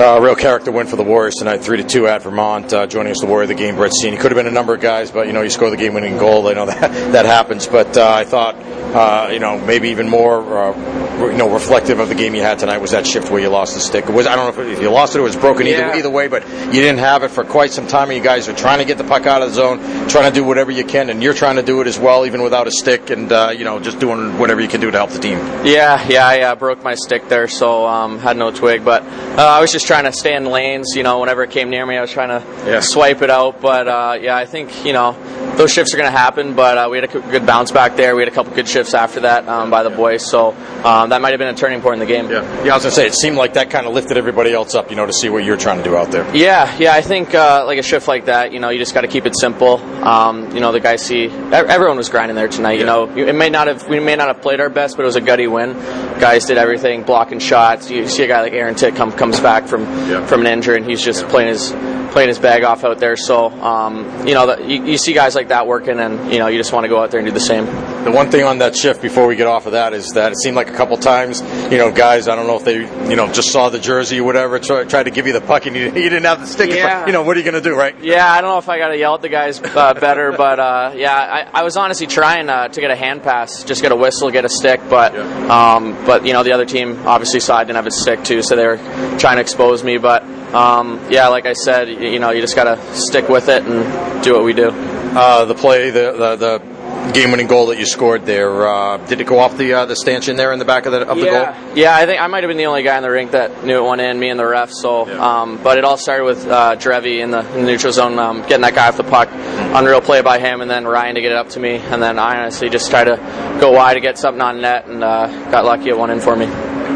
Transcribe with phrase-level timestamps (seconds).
[0.00, 2.72] Uh, real character win for the Warriors tonight, three to two at Vermont.
[2.72, 4.14] Uh, joining us, the Warrior of the game, Brett Steen.
[4.14, 6.16] He could have been a number of guys, but you know, you score the game-winning
[6.16, 6.48] goal.
[6.48, 8.56] I know that that happens, but uh, I thought,
[8.94, 12.58] uh, you know, maybe even more, uh, you know, reflective of the game you had
[12.58, 14.04] tonight was that shift where you lost the stick.
[14.06, 15.88] It was I don't know if you lost it or it was broken Yeah.
[15.88, 18.08] either either way, but you didn't have it for quite some time.
[18.10, 19.78] And you guys are trying to get the puck out of the zone,
[20.08, 22.42] trying to do whatever you can, and you're trying to do it as well, even
[22.42, 25.10] without a stick, and uh, you know, just doing whatever you can do to help
[25.10, 25.38] the team.
[25.64, 28.84] Yeah, yeah, I uh, broke my stick there, so um, had no twig.
[28.84, 30.94] But uh, I was just trying to stay in lanes.
[30.96, 32.80] You know, whenever it came near me, I was trying to Yeah.
[32.80, 33.60] swipe it out.
[33.60, 35.12] But uh, yeah, I think you know
[35.60, 36.54] those shifts are going to happen.
[36.54, 38.16] But uh, we had a good bounce back there.
[38.16, 40.52] We had a couple good shifts after that um, by the boys, so
[40.84, 42.30] um, that might have been a turning point in the game.
[42.30, 42.72] Yeah, yeah.
[42.72, 44.96] I was gonna say it seemed like that kind of lifted everybody else up, you
[44.96, 46.24] know, to see what you're trying to do out there.
[46.34, 46.94] Yeah, yeah.
[46.94, 49.26] I think uh, like a shift like that, you know, you just got to keep
[49.26, 49.76] it simple.
[50.04, 52.78] Um, you know, the guys see everyone was grinding there tonight.
[52.78, 55.06] You know, it may not have we may not have played our best, but it
[55.06, 55.74] was a gutty win.
[56.20, 57.90] Guys did everything, blocking shots.
[57.90, 60.24] You see a guy like Aaron Tick come comes back from Yeah.
[60.26, 61.70] from an injury, and he's just playing his
[62.10, 63.16] playing his bag off out there.
[63.16, 66.48] So, um, you know, the, you, you see guys like that working, and you know,
[66.48, 67.66] you just want to go out there and do the same.
[68.04, 70.38] The one thing on that shift before we get off of that is that it
[70.38, 72.78] seemed like a couple times, you know, guys, I don't know if they,
[73.10, 75.66] you know, just saw the jersey or whatever, try, tried to give you the puck
[75.66, 76.70] and you, you didn't have the stick.
[76.70, 77.04] Yeah.
[77.06, 77.94] You know, what are you going to do, right?
[78.02, 80.58] Yeah, I don't know if I got to yell at the guys uh, better, but
[80.58, 81.14] uh, yeah,
[81.52, 84.30] I, I was honestly trying uh, to get a hand pass, just get a whistle,
[84.30, 85.74] get a stick, but Yeah.
[85.76, 88.40] um, but you know the other team obviously saw I didn't have a stick too,
[88.42, 88.78] so they were
[89.18, 89.98] trying to expose me.
[89.98, 93.48] But um, yeah, like I said, you, you know you just got to stick with
[93.48, 94.70] it and do what we do.
[94.70, 99.26] Uh, the play, the, the, the game-winning goal that you scored there, uh, did it
[99.26, 101.32] go off the uh, the stanchion there in the back of the, of the goal?
[101.32, 101.96] yeah, yeah.
[101.96, 103.88] I think I might have been the only guy in the rink that knew it
[103.88, 104.20] went in.
[104.20, 104.70] Me and the ref.
[104.70, 105.40] So, Yeah.
[105.42, 108.42] um, but it all started with uh, Drevi in the, in the neutral zone, um,
[108.42, 109.28] getting that guy off the puck.
[109.32, 112.18] Unreal play by him, and then Ryan to get it up to me, and then
[112.18, 113.16] I honestly just tried to
[113.60, 116.36] go wide to get something on net, and uh, got lucky it went in for
[116.36, 116.46] me.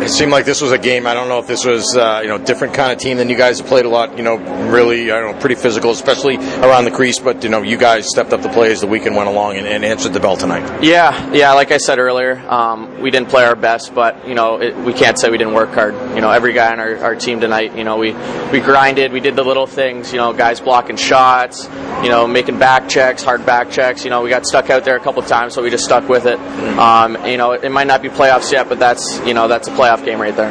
[0.03, 1.07] It seemed like this was a game.
[1.07, 3.37] I don't know if this was, uh, you know, different kind of team than you
[3.37, 4.17] guys have played a lot.
[4.17, 4.37] You know,
[4.71, 7.19] really, I don't know, pretty physical, especially around the crease.
[7.19, 9.67] But you know, you guys stepped up the play as the weekend went along and,
[9.67, 10.83] and answered the bell tonight.
[10.83, 11.53] Yeah, yeah.
[11.53, 14.93] Like I said earlier, um, we didn't play our best, but you know, it, we
[14.93, 15.95] can't say we didn't work hard.
[16.15, 18.13] You know, every guy on our, our team tonight, you know, we
[18.53, 19.13] we grinded.
[19.13, 20.13] We did the little things.
[20.13, 21.69] You know, guys blocking shots.
[22.03, 24.05] You know, making back checks, hard back checks.
[24.05, 26.27] You know, we got stuck out there a couple times, so we just stuck with
[26.27, 26.39] it.
[26.79, 29.71] Um, you know, it might not be playoffs yet, but that's you know that's a
[29.71, 30.51] playoff game right there.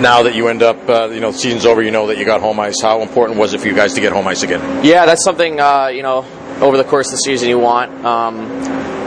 [0.00, 2.24] Now that you end up, uh, you know, the season's over, you know that you
[2.24, 2.80] got home ice.
[2.80, 4.84] How important was it for you guys to get home ice again?
[4.84, 6.24] Yeah, that's something uh, you know
[6.60, 8.04] over the course of the season you want.
[8.04, 8.50] Um,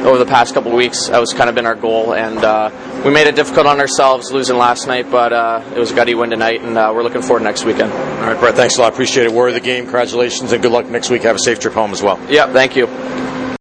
[0.06, 2.70] over the past couple of weeks, that was kind of been our goal, and uh,
[3.04, 6.14] we made it difficult on ourselves losing last night, but uh, it was a gutty
[6.14, 7.92] win tonight, and uh, we're looking forward to next weekend.
[7.92, 8.94] All right, Brett, thanks a lot.
[8.94, 9.34] Appreciate it.
[9.34, 9.86] We're the game.
[9.86, 11.24] Congratulations and good luck next week.
[11.24, 12.20] Have a safe trip home as well.
[12.30, 12.86] Yeah, thank you.